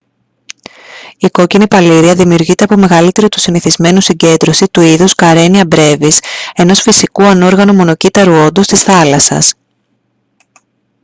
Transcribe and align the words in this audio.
η 1.17 1.27
κόκκινη 1.31 1.67
παλίρροια 1.67 2.15
δημιουργείται 2.15 2.63
από 2.63 2.75
μεγαλύτερη 2.77 3.29
του 3.29 3.39
συνηθισμένου 3.39 4.01
συγκέντρωση 4.01 4.65
του 4.71 4.81
είδους 4.81 5.13
karenia 5.15 5.63
brevis 5.75 6.17
ενός 6.55 6.81
φυσικού 6.81 7.23
ανόργανου 7.23 7.73
μονοκύτταρου 7.75 8.33
όντος 8.33 8.67
της 8.67 8.81
θάλασσας 8.83 9.51